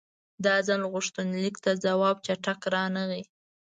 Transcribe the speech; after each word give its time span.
دا 0.45 0.55
ځل 0.67 0.81
غوښتنلیک 0.93 1.55
ته 1.63 1.71
ځواب 1.83 2.15
چټک 2.25 2.59
رانغی. 2.73 3.23